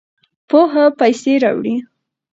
پوهه 0.49 0.85
پیسې 0.99 1.33
راوړي. 1.43 1.75